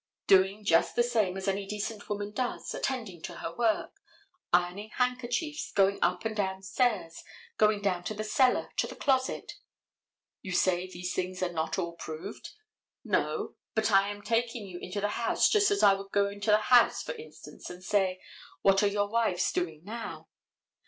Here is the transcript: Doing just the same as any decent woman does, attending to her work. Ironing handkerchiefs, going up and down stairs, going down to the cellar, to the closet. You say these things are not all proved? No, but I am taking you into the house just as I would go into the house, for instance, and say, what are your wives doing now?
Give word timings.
Doing 0.25 0.65
just 0.65 0.95
the 0.95 1.03
same 1.03 1.37
as 1.37 1.47
any 1.47 1.67
decent 1.67 2.09
woman 2.09 2.31
does, 2.31 2.73
attending 2.73 3.21
to 3.21 3.35
her 3.35 3.53
work. 3.55 3.99
Ironing 4.51 4.89
handkerchiefs, 4.95 5.71
going 5.71 5.99
up 6.01 6.25
and 6.25 6.35
down 6.35 6.63
stairs, 6.63 7.23
going 7.59 7.83
down 7.83 8.03
to 8.05 8.15
the 8.15 8.23
cellar, 8.23 8.71
to 8.77 8.87
the 8.87 8.95
closet. 8.95 9.51
You 10.41 10.53
say 10.53 10.87
these 10.87 11.13
things 11.13 11.43
are 11.43 11.53
not 11.53 11.77
all 11.77 11.93
proved? 11.97 12.49
No, 13.03 13.57
but 13.75 13.91
I 13.91 14.09
am 14.09 14.23
taking 14.23 14.65
you 14.65 14.79
into 14.79 15.01
the 15.01 15.09
house 15.09 15.47
just 15.47 15.69
as 15.69 15.83
I 15.83 15.93
would 15.93 16.11
go 16.11 16.29
into 16.29 16.49
the 16.49 16.57
house, 16.73 17.03
for 17.03 17.13
instance, 17.13 17.69
and 17.69 17.83
say, 17.83 18.19
what 18.63 18.81
are 18.81 18.87
your 18.87 19.07
wives 19.07 19.51
doing 19.51 19.83
now? 19.83 20.29